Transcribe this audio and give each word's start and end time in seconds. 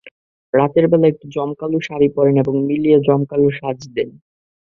রাতের 0.53 0.85
বেলা 0.91 1.05
একটু 1.07 1.25
জমকালো 1.35 1.77
শাড়ি 1.87 2.07
পরেন 2.15 2.35
এবং 2.43 2.53
মিলিয়ে 2.69 2.97
জমকালো 3.07 3.47
সাজ 3.59 3.79
দেন। 3.95 4.09